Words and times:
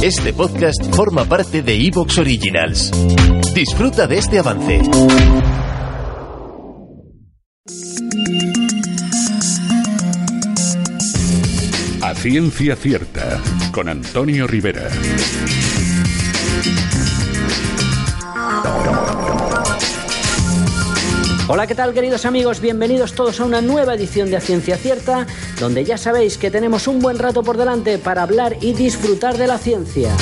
Este 0.00 0.32
podcast 0.32 0.94
forma 0.94 1.24
parte 1.24 1.60
de 1.60 1.74
Evox 1.74 2.18
Originals. 2.18 2.92
Disfruta 3.52 4.06
de 4.06 4.18
este 4.18 4.38
avance. 4.38 4.80
A 12.00 12.14
ciencia 12.14 12.76
cierta, 12.76 13.40
con 13.72 13.88
Antonio 13.88 14.46
Rivera. 14.46 14.88
Hola, 21.50 21.66
¿qué 21.66 21.74
tal 21.74 21.94
queridos 21.94 22.26
amigos? 22.26 22.60
Bienvenidos 22.60 23.14
todos 23.14 23.40
a 23.40 23.46
una 23.46 23.62
nueva 23.62 23.94
edición 23.94 24.28
de 24.28 24.36
A 24.36 24.40
Ciencia 24.40 24.76
Cierta, 24.76 25.26
donde 25.58 25.82
ya 25.82 25.96
sabéis 25.96 26.36
que 26.36 26.50
tenemos 26.50 26.86
un 26.86 27.00
buen 27.00 27.18
rato 27.18 27.42
por 27.42 27.56
delante 27.56 27.96
para 27.96 28.22
hablar 28.22 28.58
y 28.60 28.74
disfrutar 28.74 29.38
de 29.38 29.46
la 29.46 29.56
ciencia. 29.56 30.14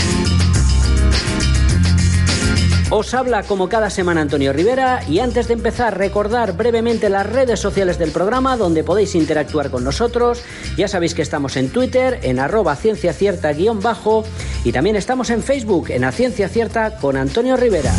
Os 2.90 3.12
habla 3.12 3.42
como 3.42 3.68
cada 3.68 3.90
semana 3.90 4.20
Antonio 4.20 4.52
Rivera 4.52 5.02
y 5.08 5.18
antes 5.18 5.48
de 5.48 5.54
empezar 5.54 5.98
recordar 5.98 6.56
brevemente 6.56 7.08
las 7.08 7.26
redes 7.26 7.58
sociales 7.58 7.98
del 7.98 8.12
programa 8.12 8.56
donde 8.56 8.84
podéis 8.84 9.16
interactuar 9.16 9.72
con 9.72 9.82
nosotros. 9.82 10.44
Ya 10.76 10.86
sabéis 10.86 11.14
que 11.14 11.22
estamos 11.22 11.56
en 11.56 11.70
Twitter 11.70 12.20
en 12.22 12.38
arroba 12.38 12.76
ciencia 12.76 13.12
cierta 13.12 13.52
guion 13.52 13.80
bajo 13.80 14.22
y 14.62 14.70
también 14.70 14.94
estamos 14.94 15.30
en 15.30 15.42
Facebook 15.42 15.90
en 15.90 16.04
A 16.04 16.12
Ciencia 16.12 16.48
Cierta 16.48 16.98
con 16.98 17.16
Antonio 17.16 17.56
Rivera. 17.56 17.92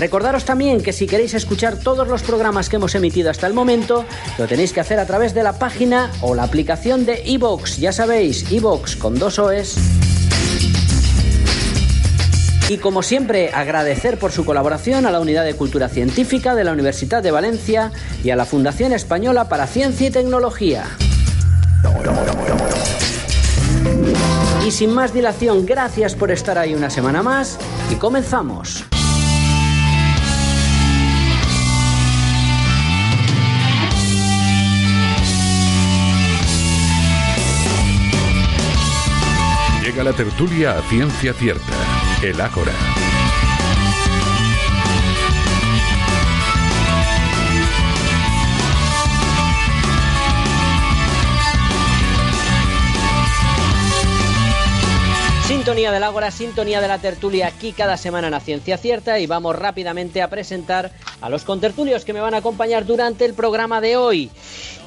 Recordaros 0.00 0.46
también 0.46 0.82
que 0.82 0.94
si 0.94 1.06
queréis 1.06 1.34
escuchar 1.34 1.76
todos 1.76 2.08
los 2.08 2.22
programas 2.22 2.70
que 2.70 2.76
hemos 2.76 2.94
emitido 2.94 3.30
hasta 3.30 3.46
el 3.46 3.52
momento, 3.52 4.06
lo 4.38 4.46
tenéis 4.46 4.72
que 4.72 4.80
hacer 4.80 4.98
a 4.98 5.04
través 5.04 5.34
de 5.34 5.42
la 5.42 5.58
página 5.58 6.10
o 6.22 6.34
la 6.34 6.42
aplicación 6.42 7.04
de 7.04 7.22
iVoox. 7.26 7.76
Ya 7.76 7.92
sabéis, 7.92 8.50
iVoox 8.50 8.96
con 8.96 9.18
dos 9.18 9.38
OEs. 9.38 9.76
Y 12.70 12.78
como 12.78 13.02
siempre, 13.02 13.50
agradecer 13.52 14.18
por 14.18 14.32
su 14.32 14.46
colaboración 14.46 15.04
a 15.04 15.10
la 15.10 15.20
Unidad 15.20 15.44
de 15.44 15.52
Cultura 15.52 15.90
Científica 15.90 16.54
de 16.54 16.64
la 16.64 16.72
Universidad 16.72 17.22
de 17.22 17.32
Valencia 17.32 17.92
y 18.24 18.30
a 18.30 18.36
la 18.36 18.46
Fundación 18.46 18.94
Española 18.94 19.50
para 19.50 19.66
Ciencia 19.66 20.06
y 20.06 20.10
Tecnología. 20.10 20.84
Y 24.66 24.70
sin 24.70 24.94
más 24.94 25.12
dilación, 25.12 25.66
gracias 25.66 26.14
por 26.14 26.30
estar 26.30 26.56
ahí 26.56 26.74
una 26.74 26.88
semana 26.88 27.22
más 27.22 27.58
y 27.92 27.96
comenzamos. 27.96 28.86
Llega 39.90 40.04
la 40.04 40.12
tertulia 40.12 40.78
a 40.78 40.82
ciencia 40.82 41.34
cierta, 41.34 41.74
el 42.22 42.40
Ágora. 42.40 42.89
Sintonía 55.70 55.92
del 55.92 56.02
Ágora, 56.02 56.32
sintonía 56.32 56.80
de 56.80 56.88
la 56.88 56.98
tertulia 56.98 57.46
aquí 57.46 57.70
cada 57.70 57.96
semana 57.96 58.26
en 58.26 58.32
la 58.32 58.40
Ciencia 58.40 58.76
Cierta 58.76 59.20
y 59.20 59.28
vamos 59.28 59.54
rápidamente 59.54 60.20
a 60.20 60.28
presentar 60.28 60.90
a 61.20 61.30
los 61.30 61.44
contertulios 61.44 62.04
que 62.04 62.12
me 62.12 62.20
van 62.20 62.34
a 62.34 62.38
acompañar 62.38 62.86
durante 62.86 63.24
el 63.24 63.34
programa 63.34 63.80
de 63.80 63.96
hoy. 63.96 64.32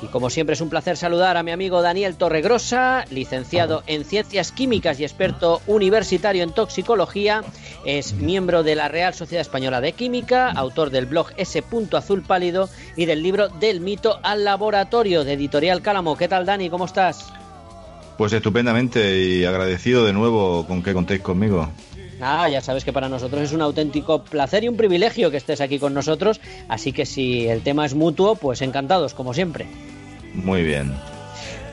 Y 0.02 0.08
como 0.08 0.30
siempre 0.30 0.56
es 0.56 0.60
un 0.60 0.70
placer 0.70 0.98
saludar 0.98 1.38
a 1.38 1.44
mi 1.44 1.52
amigo 1.52 1.82
Daniel 1.82 2.18
Torregrosa, 2.18 3.06
licenciado 3.12 3.84
en 3.88 4.04
Ciencias 4.04 4.52
Químicas 4.52 5.00
y 5.00 5.06
experto 5.06 5.62
universitario 5.68 6.44
en 6.44 6.52
toxicología, 6.52 7.46
es 7.86 8.16
miembro 8.16 8.62
de 8.62 8.76
la 8.76 8.90
Real 8.90 9.14
Sociedad 9.14 9.40
Española 9.40 9.80
de 9.80 9.94
Química, 9.94 10.52
autor 10.52 10.90
del 10.90 11.06
blog 11.06 11.28
S. 11.38 11.64
Azul 11.94 12.24
Pálido 12.24 12.68
y 12.98 13.06
del 13.06 13.24
libro 13.24 13.48
Del 13.48 13.80
mito 13.80 14.20
al 14.22 14.44
laboratorio 14.44 15.24
de 15.24 15.32
Editorial 15.32 15.82
Cálamo. 15.82 16.18
¿Qué 16.18 16.28
tal 16.28 16.46
Dani? 16.46 16.70
¿Cómo 16.70 16.84
estás? 16.84 17.32
Pues 18.18 18.34
estupendamente 18.34 19.20
y 19.20 19.46
agradecido 19.46 20.06
de 20.06 20.14
nuevo 20.14 20.66
con 20.68 20.84
que 20.84 20.94
contéis 20.94 21.22
conmigo. 21.22 21.70
Ah, 22.22 22.48
ya 22.48 22.62
sabes 22.62 22.86
que 22.86 22.94
para 22.94 23.10
nosotros 23.10 23.42
es 23.42 23.52
un 23.54 23.62
auténtico 23.62 24.24
placer 24.24 24.64
y 24.64 24.70
un 24.70 24.78
privilegio 24.78 25.30
que 25.30 25.38
estés 25.38 25.60
aquí 25.60 25.80
con 25.80 25.94
nosotros, 25.94 26.40
así 26.70 26.94
que 26.94 27.06
si 27.06 27.48
el 27.48 27.62
tema 27.62 27.86
es 27.86 27.96
mutuo, 27.96 28.36
pues 28.36 28.62
encantados, 28.62 29.14
como 29.14 29.34
siempre. 29.34 29.66
Muy 30.34 30.64
bien. 30.64 30.94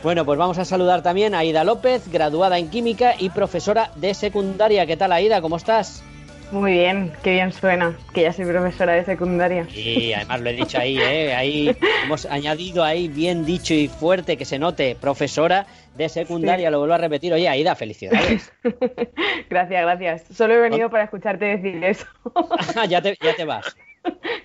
Bueno, 0.02 0.24
pues 0.24 0.38
vamos 0.38 0.58
a 0.58 0.64
saludar 0.64 1.02
también 1.02 1.34
a 1.34 1.40
Aida 1.40 1.62
López, 1.62 2.10
graduada 2.10 2.58
en 2.58 2.70
Química 2.70 3.14
y 3.18 3.28
profesora 3.28 3.92
de 3.96 4.14
secundaria. 4.14 4.86
¿Qué 4.86 4.96
tal, 4.96 5.12
Aida? 5.12 5.42
¿Cómo 5.42 5.56
estás? 5.56 6.02
Muy 6.50 6.72
bien, 6.72 7.12
qué 7.22 7.34
bien 7.34 7.52
suena, 7.52 7.96
que 8.12 8.22
ya 8.22 8.32
soy 8.32 8.44
profesora 8.44 8.94
de 8.94 9.04
secundaria. 9.04 9.68
Y 9.72 10.12
además 10.14 10.40
lo 10.40 10.50
he 10.50 10.54
dicho 10.54 10.78
ahí, 10.78 10.98
¿eh? 10.98 11.32
Ahí 11.32 11.76
hemos 12.04 12.26
añadido 12.26 12.82
ahí 12.82 13.06
bien 13.06 13.44
dicho 13.44 13.72
y 13.72 13.86
fuerte 13.86 14.36
que 14.36 14.44
se 14.44 14.58
note, 14.58 14.96
profesora 15.00 15.66
de 15.96 16.08
secundaria, 16.08 16.68
Sí. 16.68 16.72
lo 16.72 16.78
vuelvo 16.78 16.94
a 16.94 16.98
repetir. 16.98 17.32
Oye, 17.32 17.48
Aida, 17.48 17.74
felicidades. 17.74 18.52
gracias, 19.50 19.82
gracias. 19.82 20.24
Solo 20.36 20.54
he 20.54 20.58
venido 20.60 20.90
para 20.90 21.04
escucharte 21.04 21.44
decir 21.44 21.82
eso. 21.84 22.06
ya, 22.88 23.02
te, 23.02 23.16
ya 23.22 23.34
te 23.36 23.44
vas. 23.44 23.76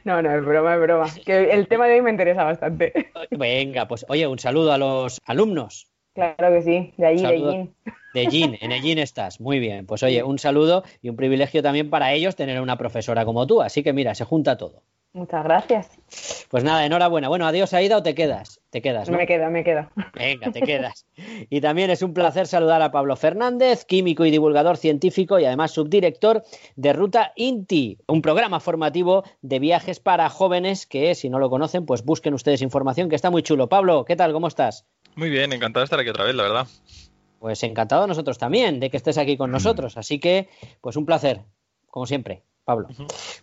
no, 0.04 0.22
no, 0.22 0.36
es 0.36 0.44
broma, 0.44 0.76
es 0.76 0.82
broma. 0.82 1.06
Que 1.26 1.52
el 1.52 1.68
tema 1.68 1.88
de 1.88 1.96
hoy 1.96 2.02
me 2.02 2.10
interesa 2.12 2.44
bastante. 2.44 3.12
Venga, 3.32 3.88
pues 3.88 4.06
oye, 4.10 4.28
un 4.28 4.40
saludo 4.40 4.74
a 4.74 4.78
los 4.78 5.22
alumnos. 5.26 5.88
claro 6.14 6.52
que 6.52 6.62
sí, 6.62 6.94
de 6.98 7.06
allí, 7.06 7.22
de 7.22 7.28
allí. 7.28 7.70
De 8.14 8.26
Gin, 8.28 8.58
en 8.62 8.72
Gin 8.82 8.98
estás. 9.00 9.42
Muy 9.42 9.60
bien. 9.60 9.86
Pues 9.86 10.02
oye, 10.04 10.24
un 10.24 10.40
saludo 10.40 10.84
y 11.02 11.10
un 11.10 11.18
privilegio 11.18 11.62
también 11.62 11.90
para 11.90 12.14
ellos 12.14 12.36
tener 12.36 12.62
una 12.62 12.78
profesora 12.78 13.26
como 13.26 13.46
tú. 13.46 13.62
Así 13.62 13.84
que 13.84 13.92
mira, 13.92 14.16
se 14.16 14.24
junta 14.24 14.58
todo. 14.58 14.84
Muchas 15.16 15.46
gracias. 15.46 15.88
Pues 16.50 16.66
nada, 16.66 16.86
enhorabuena. 16.86 17.30
Bueno, 17.30 17.48
adiós, 17.48 17.74
Aida, 17.74 17.96
o 17.96 18.04
te 18.04 18.14
quedas. 18.14 18.60
Te 18.70 18.82
quedas, 18.82 19.10
¿no? 19.10 19.18
Me 19.18 19.26
quedo, 19.26 19.50
me 19.50 19.64
quedo. 19.64 19.88
Venga, 20.14 20.52
te 20.52 20.62
quedas. 20.66 21.06
Y 21.50 21.62
también 21.62 21.90
es 21.90 22.02
un 22.02 22.14
placer 22.14 22.48
saludar 22.48 22.82
a 22.82 22.92
Pablo 22.92 23.16
Fernández, 23.16 23.86
químico 23.86 24.26
y 24.26 24.32
divulgador 24.32 24.76
científico 24.76 25.40
y 25.40 25.46
además 25.46 25.72
subdirector 25.72 26.44
de 26.76 26.92
Ruta 26.92 27.32
Inti, 27.38 27.98
un 28.08 28.22
programa 28.22 28.60
formativo 28.60 29.24
de 29.42 29.60
viajes 29.60 30.02
para 30.02 30.30
jóvenes 30.30 30.86
que, 30.86 31.16
si 31.16 31.30
no 31.30 31.40
lo 31.40 31.50
conocen, 31.50 31.86
pues 31.86 32.04
busquen 32.04 32.34
ustedes 32.34 32.62
información, 32.62 33.08
que 33.08 33.16
está 33.16 33.32
muy 33.32 33.42
chulo. 33.42 33.70
Pablo, 33.70 34.04
¿qué 34.04 34.18
tal? 34.18 34.34
¿Cómo 34.34 34.50
estás? 34.50 34.86
Muy 35.16 35.30
bien, 35.30 35.54
encantado 35.54 35.80
de 35.80 35.86
estar 35.86 36.00
aquí 36.02 36.10
otra 36.10 36.26
vez, 36.26 36.36
la 36.36 36.44
verdad. 36.44 36.68
Pues 37.40 37.64
encantado 37.64 38.06
nosotros 38.06 38.38
también 38.38 38.82
de 38.82 38.90
que 38.90 38.98
estés 38.98 39.18
aquí 39.18 39.38
con 39.38 39.50
nosotros. 39.50 39.96
Así 39.96 40.20
que, 40.20 40.50
pues 40.82 40.98
un 40.98 41.06
placer, 41.06 41.44
como 41.88 42.06
siempre, 42.06 42.44
Pablo. 42.66 42.88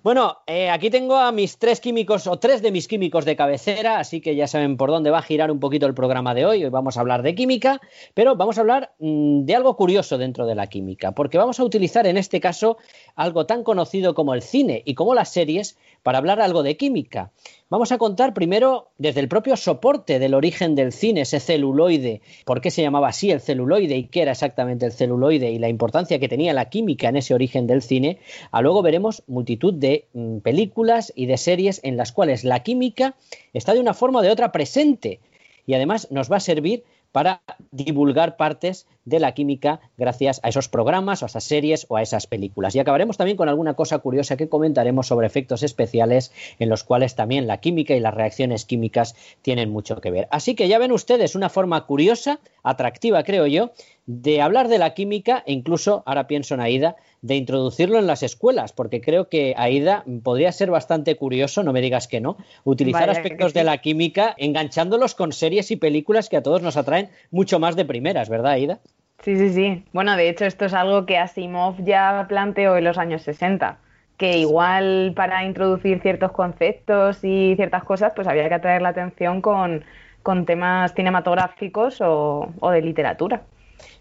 Bueno, 0.03 0.39
eh, 0.49 0.69
aquí 0.69 0.91
tengo 0.91 1.17
a 1.17 1.31
mis 1.31 1.57
tres 1.59 1.81
químicos 1.81 2.27
o 2.27 2.39
tres 2.41 2.61
de 2.61 2.73
mis 2.73 2.89
químicos 2.89 3.25
de 3.25 3.37
cabecera, 3.37 4.01
así 4.01 4.21
que 4.21 4.35
ya 4.35 4.49
saben 4.49 4.77
por 4.77 4.91
dónde 4.91 5.11
va 5.11 5.19
a 5.19 5.23
girar 5.23 5.53
un 5.53 5.61
poquito 5.61 5.87
el 5.87 5.95
programa 5.95 6.35
de 6.35 6.45
hoy. 6.45 6.65
Hoy 6.65 6.71
vamos 6.71 6.97
a 6.97 7.01
hablar 7.01 7.23
de 7.23 7.37
química, 7.37 7.81
pero 8.15 8.35
vamos 8.35 8.59
a 8.59 8.63
hablar 8.63 8.95
mm, 8.99 9.45
de 9.45 9.55
algo 9.55 9.77
curioso 9.77 10.19
dentro 10.19 10.45
de 10.45 10.57
la 10.57 10.67
química, 10.67 11.13
porque 11.13 11.39
vamos 11.39 11.61
a 11.61 11.65
utilizar 11.65 12.07
en 12.09 12.17
este 12.17 12.41
caso 12.41 12.79
algo 13.15 13.47
tan 13.47 13.63
conocido 13.63 14.15
como 14.15 14.35
el 14.35 14.43
cine 14.43 14.83
y 14.85 14.95
como 14.95 15.15
las 15.15 15.33
series 15.33 15.79
para 16.03 16.19
hablar 16.19 16.41
algo 16.41 16.65
de 16.65 16.77
química. 16.77 17.31
Vamos 17.73 17.91
a 17.91 17.97
contar 17.97 18.35
primero 18.35 18.91
desde 18.99 19.21
el 19.21 19.29
propio 19.29 19.57
soporte 19.57 20.19
del 20.19 20.35
origen 20.35 20.75
del 20.75 20.93
cine, 20.93 21.23
ese 21.23 21.41
celuloide, 21.41 22.21
por 22.45 22.61
qué 22.61 22.71
se 22.71 22.83
llamaba 22.83 23.09
así 23.09 23.31
el 23.31 23.41
celuloide 23.41 23.97
y 23.97 24.09
qué 24.09 24.21
era 24.21 24.33
exactamente 24.33 24.85
el 24.85 24.93
celuloide 24.93 25.51
y 25.51 25.59
la 25.59 25.71
importancia 25.71 26.19
que 26.19 26.29
tenía 26.29 26.53
la 26.53 26.69
química 26.69 27.09
en 27.09 27.17
ese 27.17 27.33
origen 27.33 27.67
del 27.67 27.81
cine. 27.81 28.19
A 28.51 28.61
luego 28.61 28.83
veremos 28.83 29.23
multitud 29.27 29.73
de 29.73 30.07
mm, 30.13 30.41
películas 30.41 31.15
y 31.17 31.25
de 31.25 31.39
series 31.39 31.81
en 31.83 31.97
las 31.97 32.13
cuales 32.13 32.45
la 32.45 32.63
química 32.63 33.15
está 33.55 33.73
de 33.73 33.81
una 33.81 33.95
forma 33.95 34.19
o 34.19 34.23
de 34.23 34.31
otra 34.31 34.53
presente 34.53 35.21
y 35.65 35.73
además 35.73 36.09
nos 36.11 36.31
va 36.31 36.37
a 36.37 36.41
servir 36.41 36.85
para 37.11 37.41
divulgar 37.71 38.37
partes 38.37 38.87
de 39.05 39.21
la 39.21 39.33
química 39.33 39.81
gracias 39.97 40.41
a 40.43 40.49
esos 40.49 40.69
programas, 40.69 41.23
a 41.23 41.27
esas 41.27 41.45
series 41.45 41.87
o 41.89 41.97
a 41.97 42.03
esas 42.03 42.27
películas. 42.27 42.75
Y 42.75 42.79
acabaremos 42.79 43.17
también 43.17 43.37
con 43.37 43.49
alguna 43.49 43.75
cosa 43.75 43.99
curiosa 43.99 44.37
que 44.37 44.49
comentaremos 44.49 45.07
sobre 45.07 45.27
efectos 45.27 45.63
especiales 45.63 46.33
en 46.59 46.69
los 46.69 46.85
cuales 46.85 47.15
también 47.15 47.47
la 47.47 47.59
química 47.59 47.95
y 47.95 48.01
las 48.01 48.15
reacciones 48.15 48.65
químicas 48.65 49.15
tienen 49.43 49.71
mucho 49.71 50.01
que 50.01 50.11
ver. 50.11 50.29
Así 50.31 50.55
que 50.55 50.69
ya 50.69 50.79
ven 50.79 50.93
ustedes 50.93 51.35
una 51.35 51.49
forma 51.49 51.87
curiosa, 51.87 52.41
atractiva 52.63 53.23
creo 53.25 53.47
yo, 53.47 53.73
de 54.07 54.41
hablar 54.43 54.69
de 54.69 54.79
la 54.79 54.95
química 54.95 55.43
e 55.47 55.53
incluso, 55.53 56.03
ahora 56.07 56.27
pienso 56.27 56.55
en 56.55 56.61
Aida, 56.61 56.97
de 57.23 57.37
introducirlo 57.37 57.99
en 57.99 58.09
las 58.09 58.25
escuelas, 58.25 58.73
porque 58.73 59.01
creo 59.01 59.29
que 59.29 59.55
Aida 59.57 60.05
podría 60.25 60.51
ser 60.51 60.71
bastante 60.73 61.17
curioso, 61.17 61.63
no 61.63 61.73
me 61.73 61.81
digas 61.81 62.09
que 62.09 62.21
no, 62.21 62.37
utilizar 62.65 63.07
Vaya 63.07 63.21
aspectos 63.21 63.53
sí. 63.53 63.59
de 63.59 63.65
la 63.65 63.79
química 63.79 64.35
enganchándolos 64.37 65.15
con 65.15 65.33
series 65.33 65.71
y 65.71 65.77
películas 65.77 66.29
que 66.29 66.37
a 66.37 66.43
todos 66.43 66.63
nos 66.63 66.77
atraen 66.77 67.11
mucho 67.31 67.61
más 67.61 67.77
de 67.77 67.85
primeras, 67.85 68.29
¿verdad, 68.29 68.53
Aida? 68.53 68.81
Sí, 69.23 69.37
sí, 69.37 69.53
sí. 69.53 69.85
Bueno, 69.93 70.17
de 70.17 70.29
hecho, 70.29 70.45
esto 70.45 70.65
es 70.65 70.75
algo 70.75 71.07
que 71.07 71.17
Asimov 71.17 71.77
ya 71.85 72.27
planteó 72.29 72.77
en 72.77 72.85
los 72.85 72.99
años 72.99 73.23
60, 73.23 73.79
que 74.17 74.39
igual 74.39 75.13
para 75.15 75.45
introducir 75.45 76.01
ciertos 76.03 76.33
conceptos 76.33 77.23
y 77.23 77.55
ciertas 77.55 77.85
cosas, 77.85 78.13
pues 78.17 78.27
había 78.27 78.49
que 78.49 78.55
atraer 78.55 78.83
la 78.83 78.89
atención 78.89 79.41
con, 79.41 79.85
con 80.25 80.45
temas 80.45 80.93
cinematográficos 80.95 82.01
o, 82.01 82.53
o 82.59 82.71
de 82.71 82.83
literatura. 82.83 83.43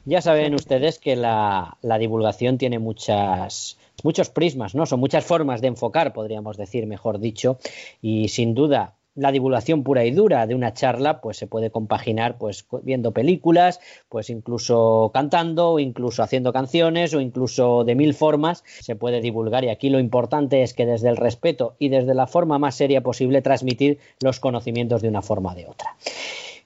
Ya 0.06 0.22
saben 0.22 0.56
ustedes 0.56 0.98
que 0.98 1.16
la, 1.16 1.78
la 1.84 2.00
divulgación 2.00 2.58
tiene 2.58 2.80
muchas, 2.80 3.78
muchos 4.04 4.30
prismas, 4.30 4.74
¿no? 4.74 4.88
Son 4.88 5.00
muchas 5.00 5.24
formas 5.24 5.62
de 5.62 5.68
enfocar, 5.68 6.14
podríamos 6.14 6.58
decir, 6.58 6.88
mejor 6.88 7.20
dicho, 7.20 7.60
y 8.02 8.30
sin 8.30 8.56
duda 8.56 8.96
la 9.16 9.32
divulgación 9.32 9.84
pura 9.84 10.06
y 10.06 10.12
dura 10.12 10.48
de 10.48 10.56
una 10.56 10.74
charla 10.74 11.22
pues 11.22 11.38
se 11.38 11.48
puede 11.48 11.70
compaginar 11.70 12.38
pues 12.38 12.66
viendo 12.84 13.12
películas, 13.12 13.80
pues 14.10 14.30
incluso 14.30 15.12
cantando, 15.14 15.72
o 15.72 15.80
incluso 15.80 16.24
haciendo 16.24 16.54
canciones 16.54 17.14
o 17.14 17.22
incluso 17.22 17.84
de 17.84 17.96
mil 17.96 18.14
formas 18.14 18.64
se 18.80 18.96
puede 18.96 19.22
divulgar 19.22 19.64
y 19.64 19.70
aquí 19.70 19.90
lo 19.90 20.00
importante 20.00 20.64
es 20.64 20.74
que 20.74 20.86
desde 20.86 21.10
el 21.10 21.18
respeto 21.18 21.76
y 21.80 21.90
desde 21.90 22.14
la 22.14 22.28
forma 22.28 22.60
más 22.60 22.76
seria 22.76 23.02
posible 23.02 23.42
transmitir 23.42 24.00
los 24.22 24.40
conocimientos 24.40 25.02
de 25.02 25.10
una 25.10 25.22
forma 25.22 25.52
o 25.52 25.56
de 25.56 25.68
otra. 25.68 25.96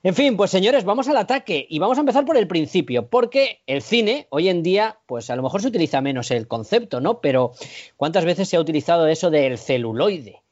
En 0.03 0.13
fin, 0.13 0.37
pues 0.37 0.51
señores, 0.51 0.83
vamos 0.83 1.07
al 1.07 1.17
ataque 1.17 1.65
y 1.67 1.79
vamos 1.79 1.97
a 1.97 2.01
empezar 2.01 2.25
por 2.25 2.37
el 2.37 2.47
principio, 2.47 3.07
porque 3.07 3.61
el 3.65 3.81
cine 3.81 4.27
hoy 4.29 4.49
en 4.49 4.61
día, 4.61 4.99
pues 5.07 5.31
a 5.31 5.35
lo 5.35 5.41
mejor 5.41 5.63
se 5.63 5.69
utiliza 5.69 5.99
menos 5.99 6.29
el 6.29 6.47
concepto, 6.47 7.01
¿no? 7.01 7.21
Pero 7.21 7.53
¿cuántas 7.97 8.23
veces 8.23 8.47
se 8.47 8.55
ha 8.55 8.59
utilizado 8.59 9.07
eso 9.07 9.31
del 9.31 9.57
celuloide? 9.57 10.44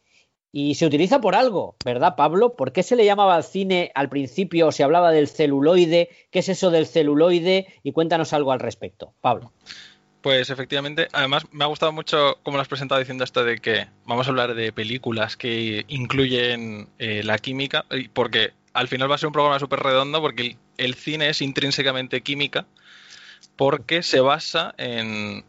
Y 0.55 0.75
se 0.75 0.85
utiliza 0.85 1.19
por 1.19 1.33
algo, 1.33 1.75
¿verdad, 1.83 2.15
Pablo? 2.15 2.55
¿Por 2.55 2.71
qué 2.73 2.83
se 2.83 2.95
le 2.95 3.05
llamaba 3.05 3.35
al 3.35 3.43
cine 3.43 3.91
al 3.95 4.07
principio, 4.07 4.71
se 4.71 4.83
hablaba 4.83 5.11
del 5.11 5.27
celuloide? 5.27 6.09
¿Qué 6.29 6.39
es 6.39 6.47
eso 6.47 6.69
del 6.69 6.85
celuloide? 6.85 7.65
Y 7.81 7.91
cuéntanos 7.91 8.33
algo 8.33 8.51
al 8.51 8.59
respecto, 8.59 9.15
Pablo. 9.19 9.51
Pues 10.21 10.51
efectivamente, 10.51 11.07
además 11.11 11.47
me 11.51 11.63
ha 11.63 11.67
gustado 11.67 11.91
mucho 11.91 12.37
cómo 12.43 12.57
lo 12.57 12.61
has 12.61 12.67
presentado 12.67 12.99
diciendo 12.99 13.23
esto 13.23 13.43
de 13.43 13.57
que 13.57 13.87
vamos 14.05 14.27
a 14.27 14.29
hablar 14.29 14.53
de 14.53 14.71
películas 14.71 15.37
que 15.37 15.85
incluyen 15.87 16.87
eh, 16.99 17.23
la 17.23 17.39
química, 17.39 17.85
porque 18.13 18.53
al 18.73 18.87
final 18.87 19.09
va 19.09 19.15
a 19.15 19.17
ser 19.17 19.27
un 19.27 19.33
programa 19.33 19.57
súper 19.57 19.79
redondo 19.79 20.21
porque 20.21 20.55
el, 20.77 20.93
cine 20.93 21.29
es 21.29 21.41
intrínsecamente 21.41 22.21
química 22.21 22.67
porque 23.55 24.03
se 24.03 24.19
basa 24.19 24.75
en... 24.77 25.43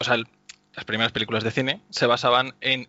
O 0.00 0.04
sea, 0.04 0.16
las 0.16 0.84
primeras 0.84 1.12
películas 1.12 1.44
de 1.44 1.52
cine 1.52 1.80
se 1.90 2.06
basaban 2.06 2.54
en, 2.60 2.88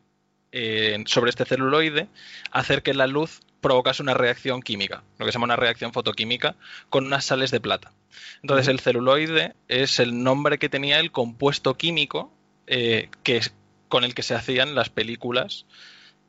sobre 1.06 1.30
este 1.30 1.46
celuloide 1.46 2.08
hacer 2.52 2.82
que 2.82 2.94
la 2.94 3.08
luz 3.08 3.42
provocase 3.62 4.02
una 4.02 4.14
reacción 4.14 4.62
química, 4.62 5.04
lo 5.18 5.26
que 5.26 5.32
se 5.32 5.36
llama 5.36 5.46
una 5.46 5.56
reacción 5.56 5.94
fotoquímica, 5.94 6.56
con 6.90 7.06
unas 7.06 7.26
sales 7.26 7.52
de 7.52 7.60
plata. 7.60 7.92
Entonces 8.42 8.68
el 8.68 8.80
celuloide 8.80 9.54
es 9.68 10.00
el 10.00 10.24
nombre 10.24 10.58
que 10.58 10.70
tenía 10.70 11.00
el 11.00 11.12
compuesto 11.12 11.76
químico 11.76 12.34
eh, 12.68 13.10
que 13.24 13.38
es, 13.38 13.54
con 13.88 14.04
el 14.04 14.14
que 14.14 14.24
se 14.24 14.36
hacían 14.36 14.76
las 14.76 14.90
películas 14.90 15.66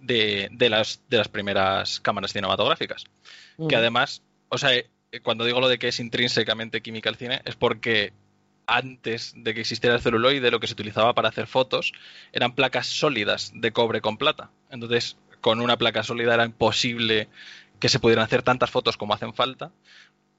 de, 0.01 0.49
de 0.53 0.71
las, 0.71 1.03
de 1.09 1.19
las 1.19 1.29
primeras 1.29 2.01
cámaras 2.01 2.33
cinematográficas. 2.33 3.05
Que 3.69 3.77
además, 3.77 4.23
o 4.49 4.57
sea, 4.57 4.75
eh, 4.75 4.87
cuando 5.23 5.45
digo 5.45 5.61
lo 5.61 5.69
de 5.69 5.79
que 5.79 5.89
es 5.89 6.01
intrínsecamente 6.01 6.81
química 6.81 7.11
el 7.11 7.17
cine, 7.17 7.43
es 7.45 7.57
porque 7.57 8.15
antes 8.71 9.35
de 9.37 9.55
que 9.55 9.61
existiera 9.61 9.97
el 9.97 10.01
celuloide, 10.01 10.51
lo 10.51 10.61
que 10.61 10.67
se 10.67 10.75
utilizaba 10.75 11.15
para 11.15 11.29
hacer 11.29 11.47
fotos 11.47 11.93
eran 12.33 12.55
placas 12.55 12.87
sólidas 12.87 13.53
de 13.55 13.73
cobre 13.73 14.01
con 14.01 14.17
plata. 14.17 14.51
Entonces, 14.71 15.17
con 15.41 15.61
una 15.61 15.77
placa 15.77 16.03
sólida 16.03 16.35
era 16.35 16.45
imposible 16.45 17.29
que 17.79 17.89
se 17.89 17.99
pudieran 17.99 18.25
hacer 18.25 18.43
tantas 18.43 18.71
fotos 18.71 18.97
como 18.97 19.15
hacen 19.15 19.35
falta 19.35 19.73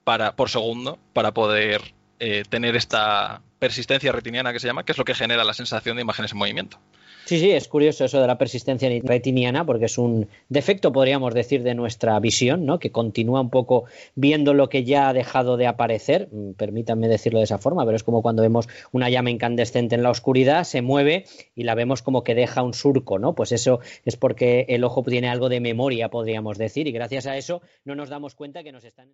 para, 0.04 0.36
por 0.36 0.50
segundo 0.50 1.00
para 1.14 1.34
poder 1.34 1.94
eh, 2.20 2.44
tener 2.48 2.76
esta 2.76 3.42
persistencia 3.62 4.12
retiniana 4.12 4.52
que 4.54 4.60
se 4.60 4.66
llama, 4.66 4.84
que 4.84 4.92
es 4.92 4.98
lo 4.98 5.06
que 5.06 5.14
genera 5.14 5.44
la 5.44 5.54
sensación 5.54 5.96
de 5.96 6.02
imágenes 6.02 6.32
en 6.32 6.40
movimiento. 6.40 6.80
Sí, 7.26 7.40
sí, 7.40 7.52
es 7.52 7.68
curioso 7.68 8.04
eso 8.04 8.20
de 8.20 8.26
la 8.26 8.40
persistencia 8.40 8.90
retiniana 9.04 9.64
porque 9.68 9.86
es 9.86 10.00
un 10.00 10.28
defecto, 10.50 10.92
podríamos 10.92 11.36
decir, 11.36 11.62
de 11.62 11.76
nuestra 11.76 12.20
visión, 12.20 12.66
¿no? 12.66 12.80
Que 12.80 12.92
continúa 12.92 13.40
un 13.40 13.52
poco 13.52 13.86
viendo 14.16 14.56
lo 14.56 14.68
que 14.68 14.84
ya 14.84 15.10
ha 15.10 15.14
dejado 15.14 15.58
de 15.58 15.68
aparecer, 15.68 16.28
mm, 16.32 16.54
permítanme 16.54 17.08
decirlo 17.08 17.38
de 17.38 17.46
esa 17.46 17.60
forma, 17.60 17.86
pero 17.86 17.96
es 17.96 18.04
como 18.04 18.24
cuando 18.24 18.42
vemos 18.42 18.68
una 18.92 19.12
llama 19.12 19.30
incandescente 19.30 19.94
en 19.94 20.02
la 20.02 20.10
oscuridad, 20.10 20.64
se 20.64 20.82
mueve 20.82 21.26
y 21.54 21.64
la 21.64 21.76
vemos 21.76 22.02
como 22.02 22.24
que 22.24 22.34
deja 22.34 22.64
un 22.64 22.74
surco, 22.74 23.20
¿no? 23.20 23.36
Pues 23.36 23.52
eso 23.52 23.80
es 24.06 24.18
porque 24.18 24.66
el 24.70 24.84
ojo 24.84 25.04
tiene 25.04 25.30
algo 25.30 25.50
de 25.50 25.60
memoria, 25.60 26.10
podríamos 26.10 26.58
decir, 26.58 26.88
y 26.88 26.92
gracias 26.92 27.28
a 27.28 27.38
eso 27.38 27.62
no 27.86 27.94
nos 27.94 28.10
damos 28.10 28.34
cuenta 28.34 28.64
que 28.64 28.72
nos 28.72 28.86
están 28.86 29.14